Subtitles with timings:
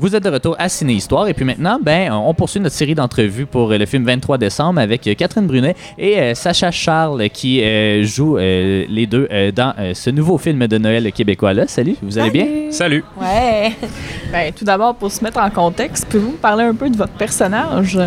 [0.00, 2.94] Vous êtes de retour à Ciné Histoire et puis maintenant, ben, on poursuit notre série
[2.94, 7.28] d'entrevues pour euh, le film 23 décembre avec euh, Catherine Brunet et euh, Sacha Charles
[7.30, 11.52] qui euh, jouent euh, les deux euh, dans euh, ce nouveau film de Noël québécois
[11.52, 11.66] là.
[11.66, 12.46] Salut, vous allez bien?
[12.70, 13.02] Salut.
[13.20, 13.72] Ouais.
[14.30, 17.98] Ben, tout d'abord, pour se mettre en contexte, pouvez-vous parler un peu de votre personnage?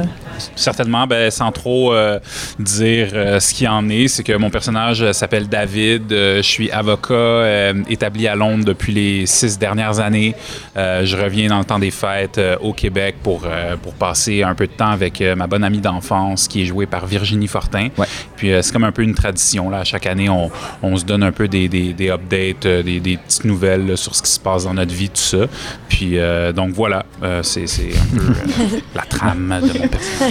[0.55, 2.19] Certainement, ben, sans trop euh,
[2.59, 6.03] dire euh, ce qu'il en est, c'est que mon personnage euh, s'appelle David.
[6.09, 10.35] Je suis avocat établi à Londres depuis les six dernières années.
[10.75, 13.47] Je reviens dans le temps des fêtes au Québec pour,
[13.81, 17.05] pour passer un peu de temps avec ma bonne amie d'enfance qui est jouée par
[17.05, 17.89] Virginie Fortin.
[17.97, 18.07] Ouais.
[18.35, 19.69] Puis c'est comme un peu une tradition.
[19.69, 19.83] Là.
[19.83, 20.49] Chaque année, on,
[20.81, 24.15] on se donne un peu des, des, des updates, des, des petites nouvelles là, sur
[24.15, 25.45] ce qui se passe dans notre vie, tout ça.
[25.89, 26.17] Puis
[26.55, 27.05] donc voilà,
[27.41, 28.33] c'est c'est un peu
[28.95, 30.30] la trame de mon personnage.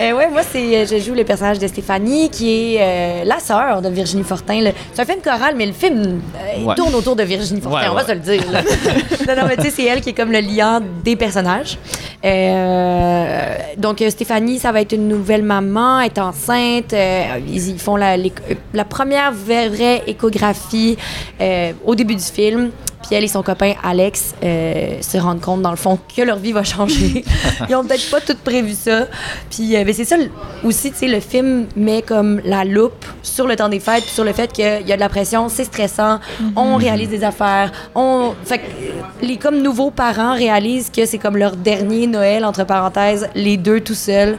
[0.00, 3.82] Euh, ouais, moi, c'est, je joue le personnage de Stéphanie, qui est euh, la sœur
[3.82, 4.70] de Virginie Fortin.
[4.94, 6.74] C'est un film choral, mais le film euh, Ouais.
[6.74, 8.08] tourne autour de Virginie Fortin, Ouais, on va ouais.
[8.08, 8.42] se le dire.
[9.28, 11.78] non, non, mais tu sais, c'est elle qui est comme le liant des personnages.
[12.24, 16.92] Euh, donc, euh, Stéphanie, ça va être une nouvelle maman, elle est enceinte.
[16.92, 18.16] euh, ils, font la,
[18.84, 20.96] première vraie, échographie
[21.40, 22.70] euh, au début du film.
[23.02, 26.52] Puis elle et son copain Alex se rendent compte, dans le fond, que leur vie
[26.52, 27.24] va changer.
[27.68, 29.08] Ils ont peut-être pas tout prévu ça.
[29.50, 30.16] Puis c'est ça
[30.62, 34.12] aussi, tu sais, le film met comme la loupe sur le temps des fêtes, puis
[34.12, 36.20] sur le fait qu'il y a de la pression, c'est stressant,
[36.54, 38.34] on réalise des affaires, on...
[38.44, 38.64] Fait que
[39.20, 43.80] les comme nouveaux parents réalisent que c'est comme leur dernier Noël, entre parenthèses, les deux
[43.80, 44.38] tout seuls.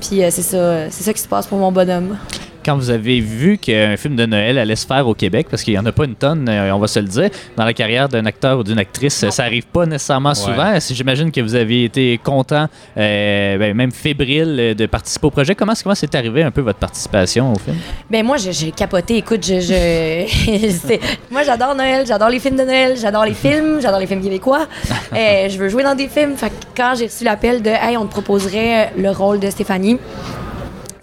[0.00, 2.16] Puis euh, c'est ça, c'est ça qui se passe pour mon bonhomme.
[2.64, 5.74] Quand vous avez vu qu'un film de Noël allait se faire au Québec, parce qu'il
[5.74, 8.08] n'y en a pas une tonne, euh, on va se le dire, dans la carrière
[8.08, 10.80] d'un acteur ou d'une actrice, ça arrive pas nécessairement souvent.
[10.80, 15.30] Si J'imagine que vous avez été content, euh, ben, même fébrile euh, de participer au
[15.30, 15.54] projet.
[15.54, 17.76] Comment comment c'est arrivé un peu votre participation au film?
[18.10, 19.16] Ben moi, j'ai capoté.
[19.18, 23.80] Écoute, je, je- c'est- moi, j'adore Noël, j'adore les films de Noël, j'adore les films,
[23.82, 24.66] j'adore les films québécois.
[25.14, 26.34] Euh, je veux jouer dans des films.
[26.36, 29.98] Fait que quand j'ai reçu l'appel de Hey, on te proposerait le rôle de Stéphanie.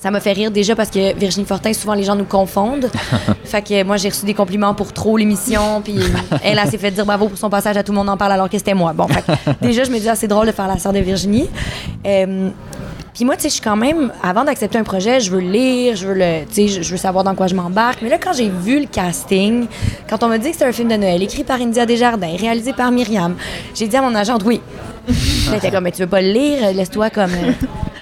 [0.02, 2.89] Ça m'a fait rire déjà parce que Virginie Fortin, souvent les gens nous confondent.
[3.44, 5.80] fait que moi, j'ai reçu des compliments pour trop l'émission.
[5.84, 6.00] Puis
[6.44, 8.32] elle, elle s'est fait dire bravo pour son passage à Tout le monde en parle
[8.32, 8.94] alors que c'était moi.
[8.94, 10.98] Bon, fait que déjà, je me dis, ah, c'est drôle de faire la sœur de
[10.98, 11.48] Virginie.
[12.08, 12.50] Euh,
[13.14, 15.52] puis moi, tu sais, je suis quand même, avant d'accepter un projet, je veux le
[15.52, 18.02] lire, je veux le, tu sais, je, je veux savoir dans quoi je m'embarque.
[18.02, 19.67] Mais là, quand j'ai vu le casting,
[20.10, 22.73] quand on m'a dit que c'était un film de Noël, écrit par India Desjardins, réalisé
[22.73, 23.36] par Myriam,
[23.76, 24.61] j'ai dit à mon agente, oui.
[25.52, 27.52] Elle était comme, mais tu veux pas le lire, laisse-toi comme euh,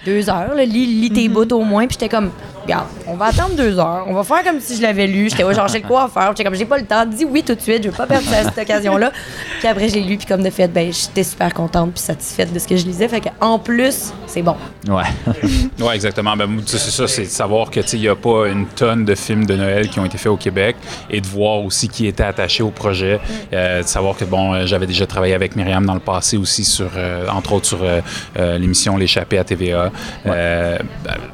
[0.06, 1.88] deux heures, là, lis, lis tes bouts au moins.
[1.88, 2.32] Puis j'étais comme,
[2.64, 5.30] regarde, on va attendre deux heures, on va faire comme si je l'avais lu.
[5.30, 6.30] J'étais, ouais, genre, j'ai le quoi faire.
[6.30, 8.26] J'étais comme, j'ai pas le temps, dis oui tout de suite, je veux pas perdre
[8.28, 9.12] cette, occasion-là.
[9.60, 12.60] Puis après, j'ai lu, puis comme de fait, ben, j'étais super contente puis satisfaite de
[12.60, 13.08] ce que je lisais.
[13.08, 14.56] Fait qu'en plus, c'est bon.
[14.88, 15.04] Ouais.
[15.80, 16.36] Oui, exactement.
[16.36, 19.16] Ben, tu c'est ça, c'est de savoir que il n'y a pas une tonne de
[19.16, 20.76] films de Noël qui ont été faits au Québec
[21.10, 23.20] et de voir aussi qui était attaché au projet.
[23.54, 26.64] Euh, de savoir que bon, euh, j'avais déjà travaillé avec Myriam dans le passé aussi
[26.64, 29.92] sur, euh, entre autres sur euh, l'émission L'échappée à TVA.
[30.26, 30.80] Ben,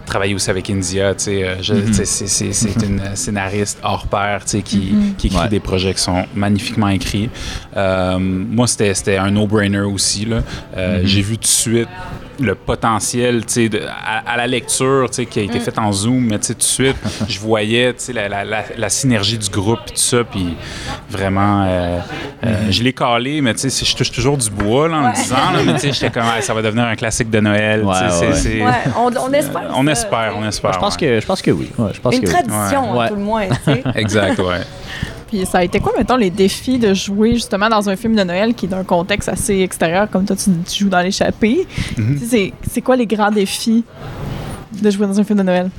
[0.06, 1.58] travailler aussi avec India, tu sais,
[1.94, 2.28] sais, c'est-
[2.86, 5.50] une scénariste hors pair, tu sais, qui, qui écrit Ouais.
[5.50, 7.30] des projets qui sont magnifiquement écrits.
[7.76, 10.26] Euh, moi, c'était c'était un no-brainer aussi.
[10.26, 10.42] là.
[10.78, 11.90] Euh, J'ai vu tout de suite
[12.40, 15.78] le potentiel, tu sais, de- à, à la lecture, tu sais, qui a été faite
[15.80, 16.96] en Zoom, mais tu sais, tout de suite,
[17.28, 20.56] je voyais, tu sais, la, la- la- la synergie du groupe et tout ça, puis
[21.10, 22.00] vraiment, euh,
[22.46, 25.14] euh, je l'ai calé, mais tu sais, je touche toujours du bois, là, en le
[25.16, 27.82] disant, là, mais tu sais, j'étais comme, Ah, ça va devenir un classique de Noël,
[27.86, 28.66] tu sais, Ouais, ouais.
[28.66, 29.64] Ouais, on, on espère.
[29.76, 30.74] on ça, espère, on espère.
[30.74, 31.00] je pense ouais.
[31.08, 31.72] que je pense que oui.
[31.78, 32.34] Ouais, je pense Une que oui.
[32.34, 33.06] tradition, Ouais.
[33.06, 33.84] à tout le moins, tu sais.
[33.96, 34.62] Exact, ouais.
[35.28, 38.24] Puis ça a été quoi, mettons, les défis de jouer justement dans un film de
[38.24, 41.66] Noël qui est d'un contexte assez extérieur, comme toi, tu, tu joues dans l'échappée.
[41.98, 42.20] Mhm.
[42.24, 43.84] C'est c'est quoi les grands défis
[44.82, 45.70] de jouer dans un film de Noël?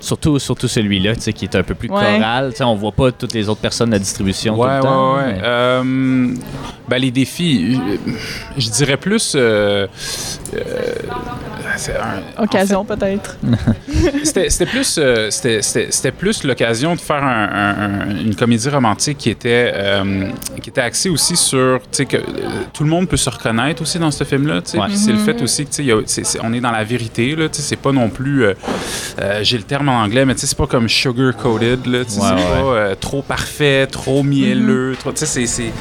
[0.00, 1.96] Surtout, surtout celui-là, tu sais, qui est un peu plus Ouais.
[2.18, 2.50] choral.
[2.52, 4.82] Tu sais, on voit pas toutes les autres personnes de la distribution tout Ouais, le
[4.82, 5.16] temps.
[5.16, 5.32] ouais, ouais.
[5.34, 6.34] mais- Euh,
[6.88, 7.74] ben, les défis,
[8.56, 9.32] je, je dirais plus.
[9.34, 9.88] euh,
[10.54, 10.58] euh,
[11.86, 13.36] un- Occasion, peut-être.
[14.24, 18.34] C'était c'était plus, euh, c'était- c'était c'était plus l'occasion de faire un- un- un- une
[18.34, 20.28] comédie romantique qui était, euh,
[20.62, 22.20] qui était axée aussi sur, tu sais, que euh,
[22.72, 25.72] tout le monde peut se reconnaître aussi dans ce film-là, c'est le fait aussi que,
[26.06, 28.54] c'est- on est dans la vérité, là, tu sais, c'est pas non plus, euh,
[29.20, 32.10] euh, j'ai le terme en anglais, mais tu sais, c'est pas comme sugar-coated, là, tu
[32.12, 32.40] sais, Ouais, c'est ouais.
[32.62, 35.72] pas euh, trop parfait, trop mielleux, trop, tu sais, c'est- c'est...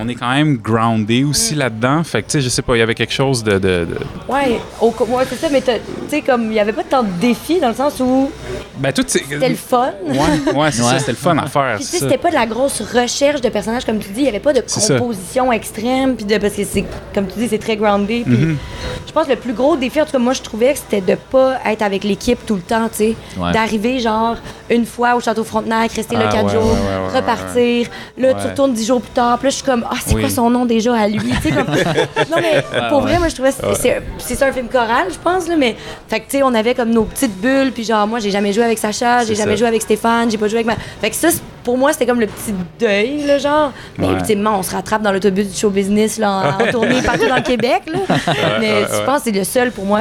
[0.00, 2.04] On est quand même groundé aussi là-dedans.
[2.04, 3.52] Fait que, tu sais, je sais pas, il y avait quelque chose de...
[3.52, 3.98] de- de-
[4.28, 5.72] Ouais, au, ouais c'est ça, mais tu
[6.08, 8.30] sais, comme il n'y avait pas tant de défis dans le sens où
[8.78, 9.02] Ben, tout...
[9.06, 9.90] c'est- c'était le fun.
[10.06, 10.90] Ouais, ouais, c'est Ouais.
[10.90, 11.76] ça, c'était le fun à faire.
[11.76, 14.20] Puis tu c'était pas de la grosse recherche de personnages, comme tu dis.
[14.20, 14.60] Il n'y avait pas de
[14.98, 16.84] composition extrême, puis de, parce que c'est,
[17.14, 18.22] comme tu dis, c'est très groundé.
[18.24, 18.56] Puis Mhm.
[19.06, 21.00] je pense que le plus gros défi, en tout cas, moi, je trouvais que c'était
[21.00, 23.16] de pas être avec l'équipe tout le temps, tu sais.
[23.36, 23.52] Ouais.
[23.52, 24.36] D'arriver, genre,
[24.70, 27.86] une fois au Château Frontenac, rester là Ah, quatre ouais, jours, ouais, ouais, ouais, repartir.
[28.16, 29.38] Là, tu retournes dix jours plus tard.
[29.38, 30.20] Puis là, je suis comme, ah, c'est Oui.
[30.22, 31.18] quoi son nom déjà à lui?
[31.42, 31.56] Comme.
[32.30, 35.48] non, mais pour vrai, moi, je trouvais c'est- c'est ça un film choral, je pense,
[35.48, 35.56] là.
[35.56, 35.76] Mais,
[36.08, 37.72] fait que, tu sais, on avait comme nos petites bulles.
[37.72, 39.56] Puis, genre, moi, j'ai jamais joué avec Sacha, j'ai jamais ça.
[39.56, 40.76] joué avec Stéphane, j'ai pas joué avec ma.
[41.00, 43.72] Fait que ça, c'est- pour moi, c'était comme le petit deuil, là, genre.
[43.98, 44.14] Mais Ouais.
[44.14, 47.36] ultimement, on se rattrape dans l'autobus du show business, là, en, en tournée partout dans
[47.36, 47.98] le Québec, là.
[48.60, 49.04] Mais ouais, je ouais.
[49.04, 50.00] pense que c'est le seul pour moi.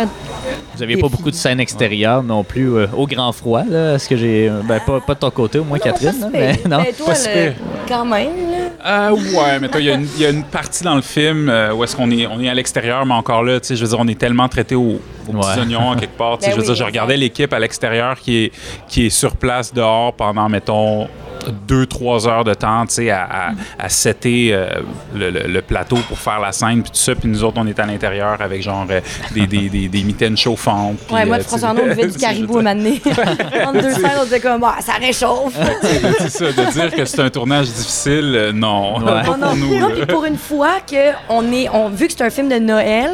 [0.75, 3.95] Vous aviez pas beaucoup de scènes extérieures non plus euh, au grand froid, là.
[3.95, 4.47] Est-ce que j'ai.
[4.49, 6.13] euh, Ben, pas, pas de ton côté, au moins, Catherine.
[6.21, 6.77] Non, pas si mais non.
[6.83, 7.53] Mais toi, pas si le- pire.
[7.87, 9.07] quand même, là.
[9.09, 11.01] Euh, ouais, mais toi, il y, a une- il y a une partie dans le
[11.01, 13.75] film euh, où est-ce qu'on est, on est à l'extérieur, mais encore là, tu sais,
[13.75, 16.37] je veux dire, on est tellement traité aux, aux petits oignons, en quelque part.
[16.37, 18.51] tu sais, Ben je veux oui, dire, je regardais l'équipe à l'extérieur qui est,
[18.87, 21.07] qui est sur place dehors pendant, mettons,
[21.67, 23.49] deux, trois heures de temps, tu sais, à, à,
[23.79, 24.67] à setter euh,
[25.15, 27.15] le, le- le plateau pour faire la scène, puis tout ça.
[27.15, 28.99] Puis nous autres, on est à l'intérieur avec, genre, euh,
[29.33, 30.97] des, des, des, des mitaines chauffantes.
[31.05, 33.01] puis, Ouais, moi, euh, François Arnaud, on du caribou à m'amener.
[33.65, 35.53] Entre deux scènes, on disait comme, bah, ça réchauffe.
[36.19, 39.05] C'est ça, de dire que c'est un tournage difficile, euh, non, Ouais.
[39.05, 39.79] pas Oh pour non, nous.
[39.79, 42.57] non puis pour une fois que on est, on, vu que c'est un film de
[42.59, 43.11] Noël,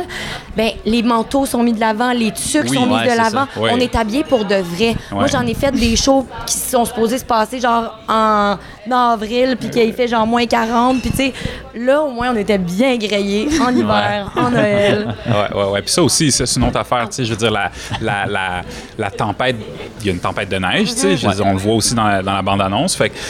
[0.55, 3.47] ben les manteaux sont mis de l'avant, les tucs Oui, sont mis ouais, de l'avant.
[3.57, 3.71] Ouais.
[3.73, 4.95] On est habillé pour de vrai.
[5.11, 8.57] Moi, j'en ai fait des shows qui sont supposés se passer genre en
[8.91, 11.33] avril, puis qu'il fait genre moins 40, puis tu sais,
[11.75, 15.15] là au moins on était bien grillés en hiver, en Noël.
[15.25, 15.81] Ouais, ouais, ouais.
[15.81, 17.07] Puis ça aussi, ça, c'est une autre affaire.
[17.09, 17.71] Tu sais, je veux dire, la,
[18.01, 18.61] la, la,
[18.97, 19.55] la tempête,
[20.01, 21.41] il y a une tempête de neige, tu sais.
[21.41, 22.95] on le voit aussi dans la, dans la bande-annonce.
[22.95, 23.21] Fait que, tu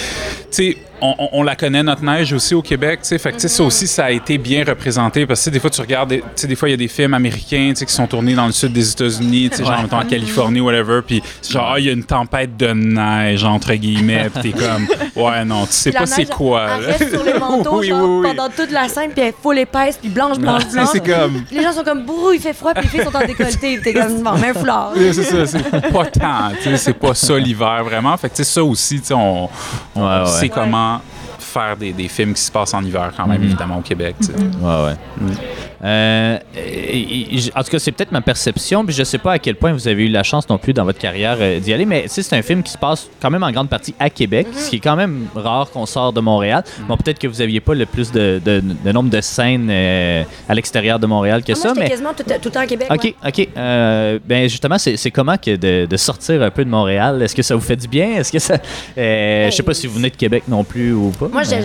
[0.51, 3.17] sais, on, on- on la connaît, notre neige aussi au Québec, tu sais.
[3.17, 5.25] Fait que, tu sais, ça aussi, ça a été bien représenté.
[5.25, 6.75] Parce que, tu sais, des fois, tu regardes, des- tu sais, des fois, il y
[6.75, 9.57] a des films américains, tu sais, qui sont tournés dans le sud des États-Unis, tu
[9.57, 11.01] sais, genre, mettons, en Californie, whatever.
[11.05, 14.29] Puis, c'est genre, ah, il y a une tempête de neige, entre guillemets.
[14.33, 14.87] Puis, t'es comme,
[15.23, 16.67] ouais, non, tu sais la pas c'est quoi.
[16.77, 16.87] Elle là.
[16.97, 18.35] reste sur les manteaux Oui, genre, oui, oui.
[18.35, 20.87] pendant toute la scène, puis elle est full épaisse, puis blanche, blanche, blanche.
[20.91, 21.43] c'est comme.
[21.51, 23.93] Les gens sont comme bourrou, il fait froid, puis les filles sont en décolleté, t'es
[23.93, 24.91] comme bon, foulard.
[24.95, 28.15] Oui, c'est ça, c'est pas tant, tu sais, c'est pas ça l'hiver vraiment.
[28.17, 29.49] Fait que tu sais, ça aussi, tu sais, on,
[29.95, 30.25] on Ouais, ouais.
[30.27, 30.92] sait comment
[31.39, 33.45] faire des, des films qui se passent en hiver quand même, Mhm.
[33.47, 34.15] évidemment, au Québec.
[34.19, 35.33] Ouais, ouais.
[35.83, 39.39] Euh, et- et- en tout cas, c'est peut-être ma perception, puis je sais pas à
[39.39, 41.85] quel point vous avez eu la chance non plus dans votre carrière euh, d'y aller,
[41.85, 44.69] mais c'est un film qui se passe quand même en grande partie à Québec, ce
[44.69, 46.63] qui est quand même rare qu'on sort de Montréal.
[46.87, 50.23] Bon, peut-être que vous aviez pas le plus de, de- de nombre de scènes euh,
[50.47, 51.89] à l'extérieur de Montréal que Ah, ça, moi, mais.
[51.89, 52.87] quasiment tout, tout le temps à Québec.
[52.89, 53.15] OK, ouais.
[53.27, 53.49] OK.
[53.57, 57.21] Euh, ben justement, c'est comment que de, de sortir un peu de Montréal?
[57.21, 58.13] Est-ce que ça vous fait du bien?
[58.19, 58.55] Est-ce que ça.
[58.97, 61.27] euh, Je sais pas si vous venez de Québec non plus ou pas.
[61.27, 61.63] Moi, mais-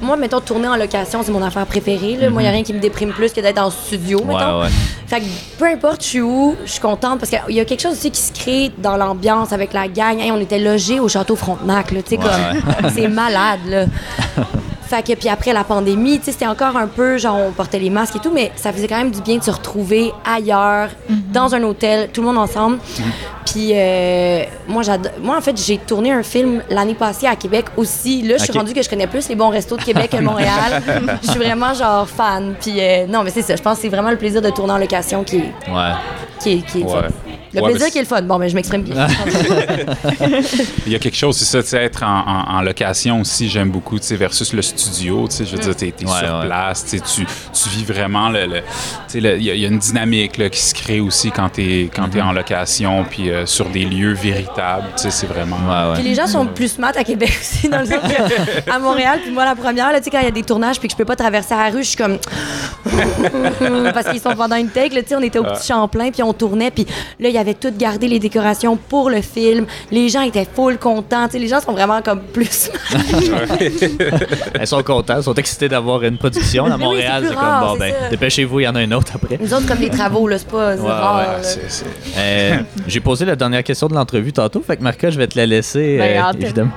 [0.00, 2.16] moi, mettons, tourner en location, c'est mon affaire préférée.
[2.20, 2.28] là.
[2.28, 4.28] Moi, il n'y a rien qui me déprime plus que d'être en studio, Mhm.
[4.30, 4.60] Ouais, mettons.
[4.62, 4.68] ouais.
[5.06, 5.24] Fait que
[5.58, 8.10] peu importe je suis où, je suis contente parce qu'il y a quelque chose aussi
[8.10, 10.18] qui se crée dans l'ambiance avec la gang.
[10.18, 12.24] Hey, on était logés au Château Frontenac, là, tu sais, Ouais,
[12.80, 12.90] comme...
[12.94, 13.84] c'est malade, là.
[14.88, 17.80] Fait que puis après la pandémie, tu sais, c'était encore un peu genre on portait
[17.80, 20.90] les masques et tout, mais ça faisait quand même du bien de se retrouver ailleurs,
[21.32, 22.78] dans un hôtel, tout le monde ensemble.
[23.56, 24.82] Puis euh, moi,
[25.22, 28.20] moi en fait, j'ai tourné un film l'année passée à Québec aussi.
[28.20, 28.58] Là, je suis Ok.
[28.58, 30.82] rendue que je connais plus les bons restos de Québec que Montréal.
[31.22, 32.54] Je suis vraiment genre fan.
[32.60, 33.56] Puis euh, non, mais c'est ça.
[33.56, 35.92] Je pense que c'est vraiment le plaisir de tourner en location qui est, Ouais.
[36.38, 36.92] qui est, qui est le Ouais.
[37.00, 37.08] fun.
[37.54, 38.20] Le Ouais, plaisir qui est le fun.
[38.20, 39.06] Bon, mais je m'exprime bien.
[40.86, 43.48] Il y a quelque chose, c'est ça, tu sais, être en, en- en location aussi,
[43.48, 46.38] j'aime beaucoup, tu sais, versus le studio, tu sais, je veux dire, t'es, Ouais, sur
[46.40, 46.46] ouais.
[46.46, 48.62] place, tu vis vraiment le-
[49.18, 51.90] il y, a- il y a une dynamique là, qui se crée aussi quand t'es,
[51.94, 52.10] quand Mhm.
[52.10, 55.56] t'es en location, puis euh, sur des lieux véritables, tu sais, c'est vraiment...
[55.56, 58.78] Ouais, Puis les gens sont plus smart à Québec aussi, dans le sens que à
[58.78, 60.88] Montréal, puis moi la première, là, tu sais, quand il y a des tournages puis
[60.88, 62.18] que je peux pas traverser la rue, je suis comme.
[63.94, 66.22] Parce qu'ils sont pendant une take, là, tu sais, on était au petit Champlain, puis
[66.22, 66.86] on tournait, puis
[67.20, 69.66] là, il y avait tout gardé les décorations pour le film.
[69.90, 72.70] Les gens étaient full contents, tu sais, les gens sont vraiment comme plus.
[74.54, 76.66] Elles sont contentes, elles sont excitées d'avoir une production.
[76.66, 79.38] À Montréal, c'est comme, rare, bon, ben, dépêchez-vous, il y en a un autre après.
[79.40, 81.16] Nous autres, comme les travaux, là, c'est pas Ouais, rare.
[81.18, 81.42] ouais, là.
[81.42, 81.84] C'est- c'est-
[82.18, 85.38] Euh, J'ai posé la dernière question de l'entrevue tantôt, fait que Marca, je vais te
[85.38, 86.70] la laisser, Ben, euh, évidemment.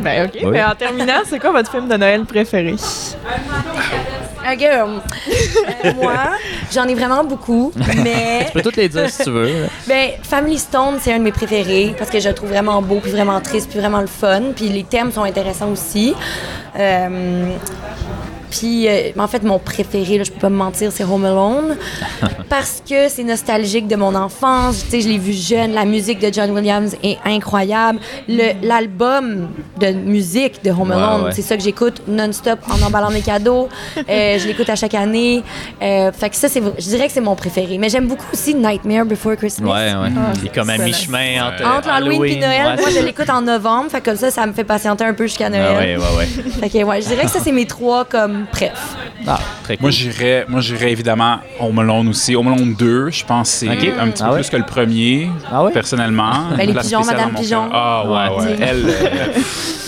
[0.00, 0.32] Ben, OK.
[0.42, 0.48] Oui.
[0.50, 2.74] Mais en terminant, c'est quoi votre film de Noël préféré?
[4.44, 4.86] Ok, euh,
[5.84, 6.14] euh, moi,
[6.74, 7.72] j'en ai vraiment beaucoup,
[8.02, 8.42] mais.
[8.46, 9.48] Tu peux toutes les dire si tu veux.
[9.86, 12.98] Ben, Family Stone, c'est un de mes préférés parce que je le trouve vraiment beau,
[13.00, 14.42] puis vraiment triste, puis vraiment le fun.
[14.56, 16.14] Puis les thèmes sont intéressants aussi.
[16.78, 17.54] Euh,
[18.50, 21.74] puis, euh, en fait, mon préféré, là, je peux pas me mentir, c'est Home Alone.
[22.50, 24.84] parce que c'est nostalgique de mon enfance.
[24.84, 25.72] Tu sais, je l'ai vu jeune.
[25.72, 27.98] La musique de John Williams est incroyable.
[28.28, 29.48] Le- L'album
[29.80, 31.32] de musique de Home Alone, ouais.
[31.32, 33.70] c'est ça que j'écoute non-stop en emballant mes cadeaux.
[33.96, 35.42] Euh, je l'écoute à chaque année.
[35.80, 37.78] Euh, fait que ça, c'est, je dirais que c'est mon préféré.
[37.78, 39.66] Mais j'aime beaucoup aussi Nightmare Before Christmas.
[39.66, 40.12] Ouais, ouais.
[40.14, 42.80] Ah, Il est comme à mi-chemin entre, Entre Halloween et Noël, ouais.
[42.82, 45.24] moi je l'écoute en novembre, fait que comme ça, ça me fait patienter un peu
[45.26, 45.74] jusqu'à Ah, Noël.
[45.78, 46.28] ouais, ouais, ouais.
[46.62, 48.94] Fait que ouais, je dirais que ça c'est mes trois comme bref.
[49.26, 49.82] Ah, très cool.
[49.82, 52.36] Moi, j'irais, moi, j'irais évidemment Home Alone aussi.
[52.36, 54.40] Home Alone 2, je pense que c'est un petit Ah peu ouais?
[54.42, 55.72] plus que le premier, Ah ouais?
[55.72, 56.50] personnellement.
[56.56, 57.68] Ben, les pigeons, Madame Pigeon.
[57.72, 58.44] Ah, ouais, Ouais.
[58.46, 58.56] ouais.
[58.60, 59.26] Elle, euh,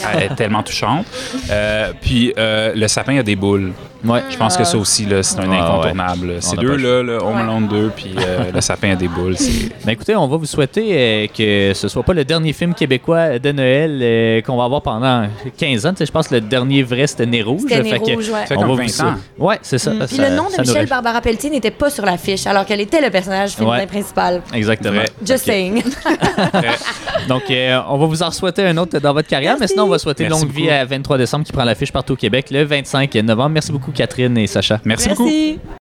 [0.14, 1.06] elle est tellement touchante.
[1.48, 3.72] Euh, puis, euh, le sapin a des boules.
[4.04, 4.20] Ouais.
[4.30, 6.36] Je pense que ça aussi, là, c'est un Ah, incontournable.
[6.40, 7.42] Ces On a pas le deux-là, là, Home Ouais.
[7.42, 9.36] Alone 2 puis euh, le sapin a des boules.
[9.84, 13.38] Ben écoutez, on va vous souhaiter euh, que ce soit pas le dernier film québécois
[13.38, 15.26] de Noël euh, qu'on va avoir pendant
[15.58, 15.90] 15 ans.
[15.92, 17.62] Tu sais, je pense que le dernier vrai, c'était Nez Rouge.
[17.68, 18.46] C'était Nez Rouge, ouais.
[18.46, 19.14] fait on comme va 20 vous ans.
[19.38, 19.90] Ouais, c'est ça.
[20.06, 23.00] Puis ça- le nom de Michel Barbara Pelletier n'était pas sur l'affiche, alors qu'elle était
[23.00, 23.86] le personnage féminin Ouais.
[23.86, 24.42] principal.
[24.52, 24.94] Exactement.
[24.96, 25.06] Vrai.
[25.24, 25.82] Just saying.
[27.28, 29.88] Donc, euh, on va vous en souhaiter un autre dans votre carrière, mais sinon, on
[29.88, 32.64] va souhaiter Merci longue vie à 23 décembre qui prend l'affiche partout au Québec le
[32.64, 33.50] 25 novembre.
[33.50, 34.80] Merci beaucoup, Catherine et Sacha.
[34.84, 35.24] Merci beaucoup.
[35.24, 35.58] Merci.